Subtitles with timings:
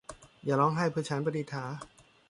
[0.45, 1.63] อย่าร้องไห้เพื่อฉัน- ประดิษฐา